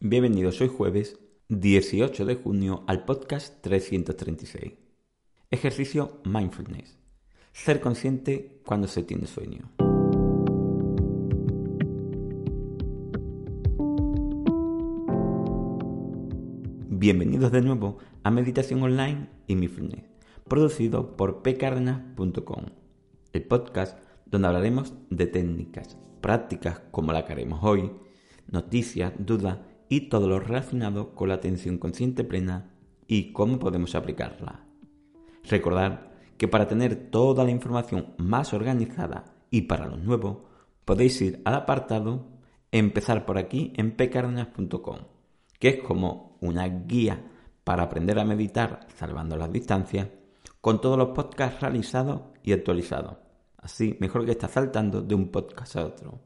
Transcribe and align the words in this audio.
Bienvenidos 0.00 0.60
hoy 0.60 0.68
jueves 0.68 1.18
18 1.48 2.24
de 2.24 2.36
junio 2.36 2.84
al 2.86 3.04
podcast 3.04 3.60
336. 3.62 4.74
Ejercicio 5.50 6.20
Mindfulness. 6.24 6.96
Ser 7.50 7.80
consciente 7.80 8.60
cuando 8.64 8.86
se 8.86 9.02
tiene 9.02 9.26
sueño. 9.26 9.72
Bienvenidos 16.88 17.50
de 17.50 17.62
nuevo 17.62 17.98
a 18.22 18.30
Meditación 18.30 18.80
Online 18.84 19.28
y 19.48 19.56
Mindfulness, 19.56 20.04
producido 20.46 21.16
por 21.16 21.42
pcardenas.com, 21.42 22.66
el 23.32 23.42
podcast 23.42 23.98
donde 24.26 24.46
hablaremos 24.46 24.94
de 25.10 25.26
técnicas, 25.26 25.98
prácticas 26.20 26.82
como 26.92 27.12
la 27.12 27.24
que 27.24 27.32
haremos 27.32 27.64
hoy, 27.64 27.90
noticias, 28.46 29.12
dudas 29.18 29.58
y 29.88 30.08
todo 30.08 30.28
lo 30.28 30.40
relacionado 30.40 31.14
con 31.14 31.28
la 31.28 31.34
atención 31.34 31.78
consciente 31.78 32.24
plena 32.24 32.70
y 33.06 33.32
cómo 33.32 33.58
podemos 33.58 33.94
aplicarla. 33.94 34.64
Recordad 35.44 36.08
que 36.36 36.48
para 36.48 36.68
tener 36.68 37.10
toda 37.10 37.44
la 37.44 37.50
información 37.50 38.14
más 38.18 38.52
organizada 38.52 39.36
y 39.50 39.62
para 39.62 39.86
los 39.86 39.98
nuevos, 39.98 40.38
podéis 40.84 41.20
ir 41.20 41.42
al 41.44 41.54
apartado 41.54 42.38
Empezar 42.70 43.24
por 43.24 43.38
aquí 43.38 43.72
en 43.76 43.96
pcardenas.com, 43.96 44.98
que 45.58 45.68
es 45.68 45.82
como 45.82 46.36
una 46.42 46.68
guía 46.68 47.24
para 47.64 47.84
aprender 47.84 48.18
a 48.18 48.26
meditar 48.26 48.86
salvando 48.94 49.36
las 49.36 49.50
distancias 49.50 50.08
con 50.60 50.78
todos 50.78 50.98
los 50.98 51.08
podcasts 51.08 51.62
realizados 51.62 52.20
y 52.42 52.52
actualizados. 52.52 53.16
Así, 53.56 53.96
mejor 54.00 54.26
que 54.26 54.32
estar 54.32 54.50
saltando 54.50 55.00
de 55.00 55.14
un 55.14 55.30
podcast 55.30 55.76
a 55.76 55.86
otro. 55.86 56.20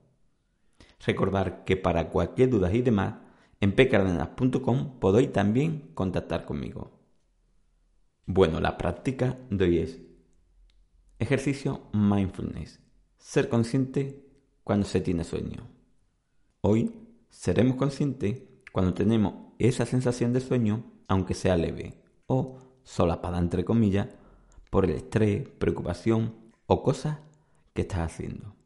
Recordar 1.07 1.65
que 1.65 1.77
para 1.77 2.09
cualquier 2.09 2.51
duda 2.51 2.73
y 2.73 2.83
demás, 2.83 3.15
en 3.63 3.77
pcardenas.com 3.77 4.99
podéis 4.99 5.33
también 5.33 5.93
contactar 5.95 6.45
conmigo. 6.45 6.99
Bueno, 8.27 8.59
la 8.59 8.77
práctica 8.77 9.39
de 9.51 9.65
hoy 9.65 9.79
es 9.79 10.01
ejercicio 11.21 11.83
mindfulness. 11.93 12.81
Ser 13.19 13.49
consciente 13.49 14.27
cuando 14.65 14.85
se 14.85 15.01
tiene 15.01 15.23
sueño. 15.23 15.69
Hoy 16.61 16.93
seremos 17.31 17.77
conscientes 17.77 18.43
cuando 18.73 18.95
tenemos 18.95 19.53
esa 19.61 19.87
sensación 19.87 20.33
de 20.33 20.41
sueño, 20.41 20.83
aunque 21.07 21.35
sea 21.35 21.57
leve 21.57 22.03
o 22.27 22.59
solapada 22.83 23.39
entre 23.39 23.65
comillas, 23.65 24.09
por 24.71 24.87
el 24.87 24.91
estrés, 24.91 25.49
preocupación 25.49 26.35
o 26.67 26.83
cosas 26.83 27.21
que 27.75 27.83
estás 27.83 28.01
haciendo. 28.01 28.57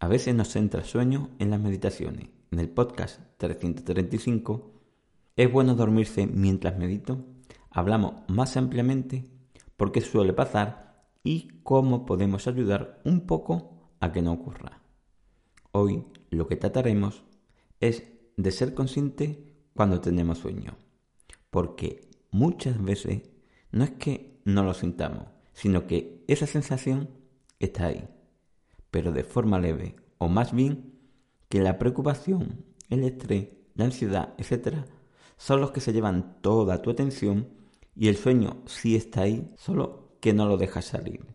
A 0.00 0.08
veces 0.08 0.34
nos 0.34 0.56
entra 0.56 0.82
sueño 0.82 1.30
en 1.38 1.50
las 1.50 1.60
meditaciones 1.60 2.39
en 2.50 2.58
el 2.58 2.68
podcast 2.68 3.20
335, 3.36 4.72
¿es 5.36 5.52
bueno 5.52 5.74
dormirse 5.74 6.26
mientras 6.26 6.76
medito? 6.76 7.24
Hablamos 7.70 8.14
más 8.28 8.56
ampliamente 8.56 9.30
por 9.76 9.92
qué 9.92 10.00
suele 10.00 10.32
pasar 10.32 11.06
y 11.22 11.60
cómo 11.62 12.06
podemos 12.06 12.48
ayudar 12.48 13.00
un 13.04 13.26
poco 13.26 13.92
a 14.00 14.12
que 14.12 14.22
no 14.22 14.32
ocurra. 14.32 14.82
Hoy 15.72 16.04
lo 16.30 16.48
que 16.48 16.56
trataremos 16.56 17.22
es 17.78 18.02
de 18.36 18.50
ser 18.50 18.74
consciente 18.74 19.54
cuando 19.74 20.00
tenemos 20.00 20.38
sueño, 20.38 20.76
porque 21.50 22.08
muchas 22.32 22.82
veces 22.82 23.22
no 23.70 23.84
es 23.84 23.90
que 23.92 24.40
no 24.44 24.64
lo 24.64 24.74
sintamos, 24.74 25.26
sino 25.52 25.86
que 25.86 26.24
esa 26.26 26.46
sensación 26.46 27.10
está 27.60 27.86
ahí, 27.86 28.08
pero 28.90 29.12
de 29.12 29.22
forma 29.22 29.60
leve, 29.60 29.94
o 30.18 30.28
más 30.28 30.52
bien 30.52 30.89
que 31.50 31.60
la 31.60 31.78
preocupación, 31.78 32.64
el 32.88 33.02
estrés, 33.04 33.48
la 33.74 33.84
ansiedad, 33.86 34.34
etc., 34.38 34.78
son 35.36 35.60
los 35.60 35.72
que 35.72 35.80
se 35.80 35.92
llevan 35.92 36.40
toda 36.40 36.80
tu 36.80 36.90
atención 36.90 37.48
y 37.96 38.08
el 38.08 38.16
sueño 38.16 38.62
sí 38.66 38.94
está 38.94 39.22
ahí, 39.22 39.52
solo 39.56 40.16
que 40.20 40.32
no 40.32 40.46
lo 40.46 40.56
dejas 40.56 40.84
salir. 40.84 41.26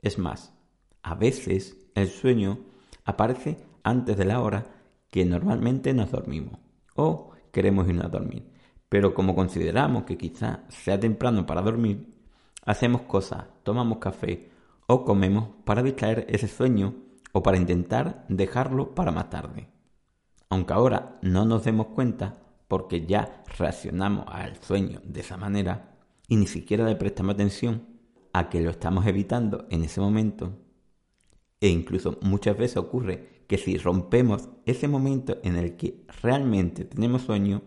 Es 0.00 0.18
más, 0.18 0.54
a 1.02 1.14
veces 1.14 1.76
el 1.94 2.08
sueño 2.08 2.60
aparece 3.04 3.58
antes 3.82 4.16
de 4.16 4.24
la 4.24 4.40
hora 4.40 4.66
que 5.10 5.26
normalmente 5.26 5.92
nos 5.92 6.10
dormimos 6.10 6.58
o 6.96 7.32
queremos 7.52 7.86
irnos 7.86 8.06
a 8.06 8.08
dormir. 8.08 8.50
Pero 8.88 9.12
como 9.12 9.34
consideramos 9.34 10.04
que 10.04 10.16
quizá 10.16 10.64
sea 10.68 10.98
temprano 10.98 11.44
para 11.44 11.60
dormir, 11.60 12.14
hacemos 12.64 13.02
cosas, 13.02 13.44
tomamos 13.62 13.98
café 13.98 14.48
o 14.86 15.04
comemos 15.04 15.50
para 15.64 15.82
distraer 15.82 16.24
ese 16.30 16.48
sueño 16.48 17.03
o 17.36 17.42
para 17.42 17.58
intentar 17.58 18.24
dejarlo 18.28 18.94
para 18.94 19.10
más 19.10 19.28
tarde. 19.28 19.68
Aunque 20.48 20.72
ahora 20.72 21.18
no 21.20 21.44
nos 21.44 21.64
demos 21.64 21.88
cuenta 21.88 22.38
porque 22.68 23.06
ya 23.06 23.42
reaccionamos 23.58 24.24
al 24.28 24.56
sueño 24.62 25.00
de 25.04 25.20
esa 25.20 25.36
manera 25.36 25.96
y 26.28 26.36
ni 26.36 26.46
siquiera 26.46 26.86
le 26.86 26.94
prestamos 26.94 27.34
atención 27.34 27.88
a 28.32 28.48
que 28.48 28.60
lo 28.60 28.70
estamos 28.70 29.04
evitando 29.06 29.66
en 29.70 29.82
ese 29.82 30.00
momento, 30.00 30.58
e 31.60 31.68
incluso 31.68 32.18
muchas 32.22 32.56
veces 32.56 32.76
ocurre 32.76 33.44
que 33.48 33.58
si 33.58 33.78
rompemos 33.78 34.48
ese 34.64 34.86
momento 34.86 35.38
en 35.42 35.56
el 35.56 35.76
que 35.76 36.06
realmente 36.22 36.84
tenemos 36.84 37.22
sueño, 37.22 37.62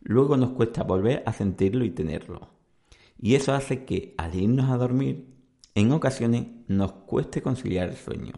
luego 0.00 0.36
nos 0.36 0.50
cuesta 0.50 0.84
volver 0.84 1.24
a 1.26 1.32
sentirlo 1.32 1.84
y 1.84 1.90
tenerlo. 1.90 2.50
Y 3.18 3.34
eso 3.34 3.52
hace 3.52 3.84
que 3.84 4.14
al 4.16 4.34
irnos 4.34 4.70
a 4.70 4.76
dormir, 4.76 5.26
en 5.74 5.90
ocasiones 5.92 6.46
nos 6.68 6.92
cueste 6.92 7.42
conciliar 7.42 7.88
el 7.88 7.96
sueño. 7.96 8.32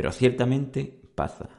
Pero 0.00 0.12
ciertamente 0.12 0.98
pasa. 1.14 1.50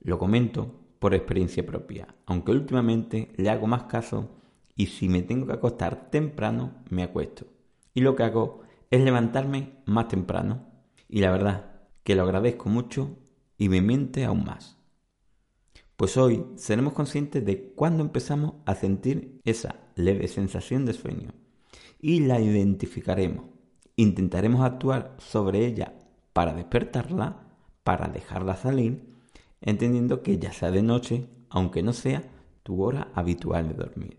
Lo 0.00 0.16
comento 0.16 0.78
por 1.00 1.12
experiencia 1.12 1.66
propia, 1.66 2.14
aunque 2.24 2.52
últimamente 2.52 3.32
le 3.34 3.50
hago 3.50 3.66
más 3.66 3.82
caso 3.86 4.30
y 4.76 4.86
si 4.86 5.08
me 5.08 5.22
tengo 5.22 5.48
que 5.48 5.54
acostar 5.54 6.08
temprano, 6.08 6.84
me 6.88 7.02
acuesto. 7.02 7.46
Y 7.92 8.02
lo 8.02 8.14
que 8.14 8.22
hago 8.22 8.60
es 8.92 9.00
levantarme 9.00 9.82
más 9.86 10.06
temprano. 10.06 10.68
Y 11.08 11.18
la 11.18 11.32
verdad 11.32 11.80
que 12.04 12.14
lo 12.14 12.22
agradezco 12.22 12.68
mucho 12.68 13.18
y 13.58 13.68
me 13.68 13.82
miente 13.82 14.24
aún 14.24 14.44
más. 14.44 14.78
Pues 15.96 16.16
hoy 16.16 16.46
seremos 16.54 16.92
conscientes 16.92 17.44
de 17.44 17.72
cuándo 17.72 18.04
empezamos 18.04 18.54
a 18.66 18.76
sentir 18.76 19.40
esa 19.44 19.74
leve 19.96 20.28
sensación 20.28 20.86
de 20.86 20.92
sueño 20.92 21.32
y 21.98 22.20
la 22.20 22.40
identificaremos. 22.40 23.46
Intentaremos 23.96 24.60
actuar 24.60 25.16
sobre 25.18 25.66
ella 25.66 25.98
para 26.32 26.54
despertarla 26.54 27.48
para 27.82 28.08
dejarla 28.08 28.56
salir, 28.56 29.14
entendiendo 29.60 30.22
que 30.22 30.38
ya 30.38 30.52
sea 30.52 30.70
de 30.70 30.82
noche, 30.82 31.28
aunque 31.48 31.82
no 31.82 31.92
sea 31.92 32.24
tu 32.62 32.82
hora 32.82 33.10
habitual 33.14 33.68
de 33.68 33.74
dormir. 33.74 34.18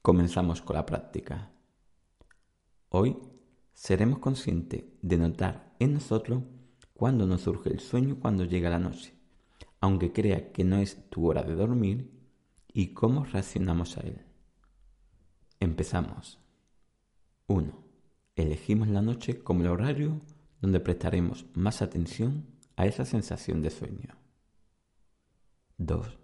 Comenzamos 0.00 0.62
con 0.62 0.76
la 0.76 0.86
práctica. 0.86 1.50
Hoy 2.88 3.16
seremos 3.72 4.18
conscientes 4.18 4.84
de 5.00 5.16
notar 5.16 5.74
en 5.78 5.94
nosotros 5.94 6.42
cuando 6.92 7.26
nos 7.26 7.42
surge 7.42 7.70
el 7.70 7.80
sueño 7.80 8.18
cuando 8.20 8.44
llega 8.44 8.70
la 8.70 8.78
noche, 8.78 9.14
aunque 9.80 10.12
crea 10.12 10.52
que 10.52 10.64
no 10.64 10.76
es 10.78 11.08
tu 11.10 11.28
hora 11.28 11.42
de 11.42 11.54
dormir, 11.54 12.10
y 12.72 12.94
cómo 12.94 13.24
reaccionamos 13.24 13.98
a 13.98 14.00
él. 14.00 14.22
Empezamos. 15.60 16.38
1. 17.46 17.72
Elegimos 18.34 18.88
la 18.88 19.02
noche 19.02 19.42
como 19.42 19.62
el 19.62 19.68
horario 19.68 20.20
donde 20.62 20.80
prestaremos 20.80 21.44
más 21.54 21.82
atención 21.82 22.46
a 22.76 22.86
esa 22.86 23.04
sensación 23.04 23.60
de 23.60 23.70
sueño. 23.70 24.16
2. 25.76 26.18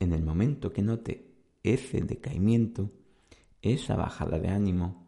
En 0.00 0.12
el 0.12 0.22
momento 0.22 0.72
que 0.72 0.82
note 0.82 1.32
ese 1.62 2.02
decaimiento, 2.02 2.90
esa 3.62 3.94
bajada 3.96 4.38
de 4.40 4.48
ánimo, 4.48 5.06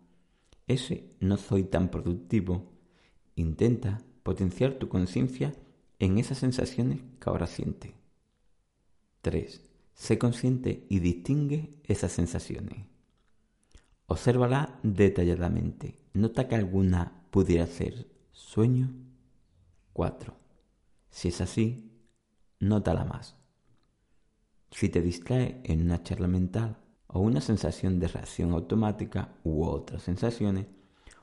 ese 0.69 1.17
no 1.21 1.37
soy 1.37 1.65
tan 1.65 1.91
productivo, 1.91 2.73
intenta 3.35 4.01
potenciar 4.23 4.75
tu 4.75 4.89
conciencia 4.89 5.53
en 5.99 6.19
esas 6.19 6.39
sensaciones 6.39 7.01
que 7.21 7.29
ahora 7.29 7.49
siente. 7.49 7.95
3. 9.23 9.63
Sé 9.95 10.17
consciente 10.17 10.87
y 10.89 11.01
distingue 11.01 11.71
esas 11.85 12.13
sensaciones. 12.13 12.85
Obsérvala 14.07 14.79
detalladamente. 14.85 15.97
Nota 16.13 16.47
que 16.47 16.55
alguna 16.55 17.25
pudiera 17.31 17.67
ser 17.67 18.16
sueño. 18.37 18.93
4. 19.95 20.35
Si 21.09 21.29
es 21.29 21.41
así, 21.41 21.91
nótala 22.61 23.05
más. 23.05 23.35
Si 24.71 24.91
te 24.91 25.01
distrae 25.01 25.63
en 25.65 25.81
una 25.81 26.03
charla 26.03 26.29
mental 26.29 26.77
o 27.07 27.21
una 27.21 27.41
sensación 27.41 27.99
de 27.99 28.09
reacción 28.09 28.53
automática 28.53 29.39
u 29.43 29.65
otras 29.65 30.03
sensaciones, 30.03 30.67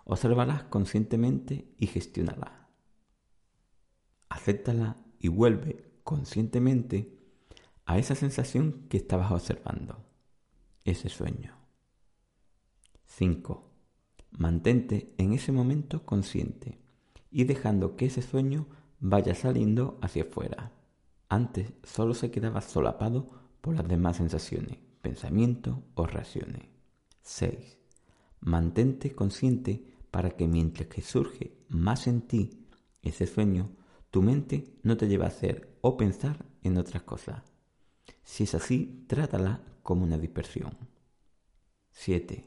obsérvalas 0.05 0.63
conscientemente 0.63 1.75
y 1.77 1.85
gestiónalas. 1.85 2.51
Acéptala 4.29 4.97
y 5.19 5.27
vuelve 5.27 5.91
conscientemente 6.03 7.19
a 7.85 7.99
esa 7.99 8.15
sensación 8.15 8.87
que 8.89 8.97
estabas 8.97 9.31
observando, 9.31 10.03
ese 10.83 11.09
sueño. 11.09 11.55
5. 13.05 13.69
Mantente 14.31 15.13
en 15.19 15.33
ese 15.33 15.51
momento 15.51 16.03
consciente 16.07 16.82
y 17.33 17.45
dejando 17.45 17.95
que 17.95 18.05
ese 18.05 18.21
sueño 18.21 18.67
vaya 18.99 19.35
saliendo 19.35 19.97
hacia 20.01 20.23
afuera. 20.23 20.71
Antes 21.27 21.73
solo 21.83 22.13
se 22.13 22.31
quedaba 22.31 22.61
solapado 22.61 23.27
por 23.59 23.75
las 23.75 23.87
demás 23.87 24.17
sensaciones, 24.17 24.77
pensamientos 25.01 25.79
o 25.95 26.05
reacciones. 26.05 26.69
6. 27.23 27.79
Mantente 28.39 29.13
consciente 29.15 29.83
para 30.11 30.29
que 30.31 30.47
mientras 30.47 30.87
que 30.87 31.01
surge 31.01 31.57
más 31.69 32.07
en 32.07 32.21
ti 32.21 32.67
ese 33.01 33.25
sueño, 33.25 33.71
tu 34.11 34.21
mente 34.21 34.77
no 34.83 34.95
te 34.95 35.07
lleve 35.07 35.25
a 35.25 35.29
hacer 35.29 35.75
o 35.81 35.97
pensar 35.97 36.45
en 36.61 36.77
otras 36.77 37.01
cosas. 37.01 37.41
Si 38.23 38.43
es 38.43 38.53
así, 38.53 39.05
trátala 39.07 39.63
como 39.81 40.03
una 40.03 40.19
dispersión. 40.19 40.77
7. 41.89 42.45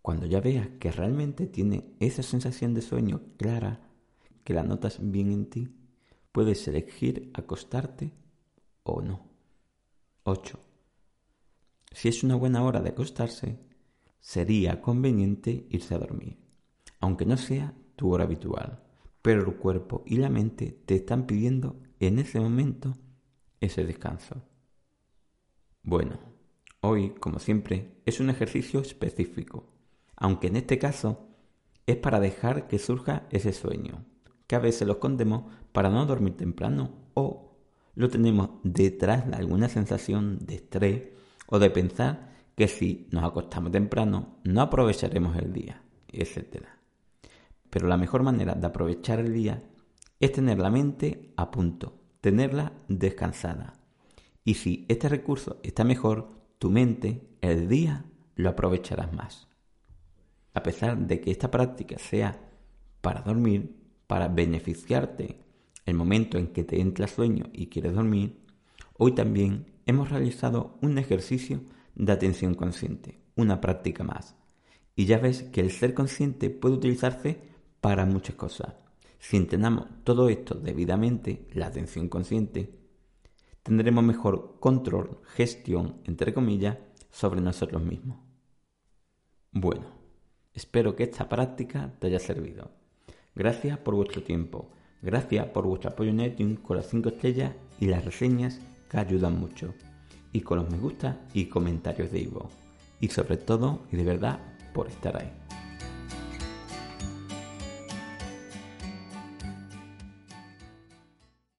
Cuando 0.00 0.24
ya 0.26 0.40
veas 0.40 0.68
que 0.78 0.90
realmente 0.90 1.46
tiene 1.46 1.94
esa 2.00 2.22
sensación 2.22 2.72
de 2.72 2.80
sueño 2.80 3.20
clara, 3.36 3.89
que 4.44 4.54
la 4.54 4.62
notas 4.62 4.98
bien 5.00 5.30
en 5.30 5.50
ti, 5.50 5.68
puedes 6.32 6.66
elegir 6.68 7.30
acostarte 7.34 8.12
o 8.82 9.00
no. 9.00 9.28
8. 10.24 10.58
Si 11.92 12.08
es 12.08 12.22
una 12.22 12.36
buena 12.36 12.62
hora 12.62 12.80
de 12.80 12.90
acostarse, 12.90 13.58
sería 14.20 14.80
conveniente 14.80 15.66
irse 15.70 15.94
a 15.94 15.98
dormir, 15.98 16.38
aunque 17.00 17.26
no 17.26 17.36
sea 17.36 17.74
tu 17.96 18.12
hora 18.12 18.24
habitual, 18.24 18.82
pero 19.22 19.42
el 19.42 19.56
cuerpo 19.56 20.02
y 20.06 20.16
la 20.16 20.30
mente 20.30 20.72
te 20.86 20.96
están 20.96 21.26
pidiendo 21.26 21.80
en 21.98 22.18
ese 22.18 22.40
momento 22.40 22.96
ese 23.60 23.84
descanso. 23.84 24.42
Bueno, 25.82 26.18
hoy, 26.80 27.10
como 27.10 27.38
siempre, 27.38 28.02
es 28.06 28.20
un 28.20 28.30
ejercicio 28.30 28.80
específico, 28.80 29.66
aunque 30.16 30.48
en 30.48 30.56
este 30.56 30.78
caso 30.78 31.28
es 31.86 31.96
para 31.96 32.20
dejar 32.20 32.68
que 32.68 32.78
surja 32.78 33.26
ese 33.30 33.52
sueño, 33.52 34.04
que 34.50 34.56
a 34.56 34.58
veces 34.58 34.84
lo 34.84 34.94
escondemos 34.94 35.44
para 35.70 35.90
no 35.90 36.06
dormir 36.06 36.36
temprano 36.36 36.90
o 37.14 37.54
lo 37.94 38.08
tenemos 38.08 38.50
detrás 38.64 39.30
de 39.30 39.36
alguna 39.36 39.68
sensación 39.68 40.40
de 40.44 40.56
estrés 40.56 41.02
o 41.46 41.60
de 41.60 41.70
pensar 41.70 42.34
que 42.56 42.66
si 42.66 43.06
nos 43.12 43.22
acostamos 43.22 43.70
temprano 43.70 44.40
no 44.42 44.60
aprovecharemos 44.60 45.36
el 45.36 45.52
día, 45.52 45.84
etc. 46.08 46.64
Pero 47.70 47.86
la 47.86 47.96
mejor 47.96 48.24
manera 48.24 48.56
de 48.56 48.66
aprovechar 48.66 49.20
el 49.20 49.32
día 49.32 49.62
es 50.18 50.32
tener 50.32 50.58
la 50.58 50.70
mente 50.70 51.32
a 51.36 51.52
punto, 51.52 52.00
tenerla 52.20 52.72
descansada. 52.88 53.74
Y 54.44 54.54
si 54.54 54.84
este 54.88 55.08
recurso 55.08 55.60
está 55.62 55.84
mejor, 55.84 56.28
tu 56.58 56.70
mente 56.70 57.36
el 57.40 57.68
día 57.68 58.04
lo 58.34 58.50
aprovecharás 58.50 59.12
más. 59.12 59.46
A 60.54 60.64
pesar 60.64 60.98
de 60.98 61.20
que 61.20 61.30
esta 61.30 61.52
práctica 61.52 62.00
sea 62.00 62.50
para 63.00 63.20
dormir, 63.20 63.79
para 64.10 64.26
beneficiarte 64.26 65.38
el 65.86 65.94
momento 65.94 66.36
en 66.36 66.48
que 66.48 66.64
te 66.64 66.80
entra 66.80 67.06
sueño 67.06 67.44
y 67.52 67.68
quieres 67.68 67.94
dormir, 67.94 68.40
hoy 68.98 69.12
también 69.12 69.66
hemos 69.86 70.10
realizado 70.10 70.76
un 70.82 70.98
ejercicio 70.98 71.60
de 71.94 72.10
atención 72.10 72.54
consciente, 72.56 73.20
una 73.36 73.60
práctica 73.60 74.02
más. 74.02 74.34
Y 74.96 75.04
ya 75.04 75.18
ves 75.18 75.44
que 75.44 75.60
el 75.60 75.70
ser 75.70 75.94
consciente 75.94 76.50
puede 76.50 76.74
utilizarse 76.74 77.40
para 77.80 78.04
muchas 78.04 78.34
cosas. 78.34 78.74
Si 79.20 79.36
entrenamos 79.36 79.86
todo 80.02 80.28
esto 80.28 80.56
debidamente, 80.56 81.46
la 81.52 81.68
atención 81.68 82.08
consciente, 82.08 82.80
tendremos 83.62 84.02
mejor 84.02 84.56
control, 84.58 85.20
gestión, 85.36 86.00
entre 86.02 86.34
comillas, 86.34 86.78
sobre 87.12 87.40
nosotros 87.40 87.84
mismos. 87.84 88.18
Bueno, 89.52 89.86
espero 90.52 90.96
que 90.96 91.04
esta 91.04 91.28
práctica 91.28 91.94
te 92.00 92.08
haya 92.08 92.18
servido. 92.18 92.79
Gracias 93.34 93.78
por 93.78 93.94
vuestro 93.94 94.22
tiempo. 94.22 94.70
Gracias 95.02 95.46
por 95.46 95.66
vuestro 95.66 95.90
apoyo 95.90 96.10
en 96.10 96.20
iTunes 96.20 96.60
con 96.60 96.76
las 96.76 96.86
5 96.86 97.08
estrellas 97.10 97.54
y 97.78 97.86
las 97.86 98.04
reseñas 98.04 98.60
que 98.90 98.98
ayudan 98.98 99.38
mucho. 99.38 99.74
Y 100.32 100.40
con 100.42 100.58
los 100.58 100.70
me 100.70 100.78
gusta 100.78 101.20
y 101.32 101.46
comentarios 101.46 102.10
de 102.10 102.20
Ivo. 102.20 102.50
Y 103.00 103.08
sobre 103.08 103.36
todo, 103.38 103.80
y 103.90 103.96
de 103.96 104.04
verdad, 104.04 104.40
por 104.74 104.88
estar 104.88 105.16
ahí. 105.16 105.39